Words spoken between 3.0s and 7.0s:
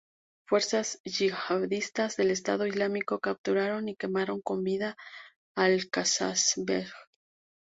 capturaron y quemaron con vida a Al-Kasasbeh.